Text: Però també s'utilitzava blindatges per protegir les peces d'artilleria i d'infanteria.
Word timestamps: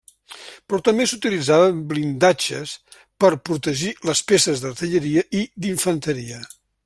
Però 0.69 0.77
també 0.87 1.05
s'utilitzava 1.09 1.67
blindatges 1.91 2.73
per 3.25 3.31
protegir 3.51 3.93
les 4.11 4.25
peces 4.33 4.65
d'artilleria 4.65 5.27
i 5.43 5.45
d'infanteria. 5.67 6.43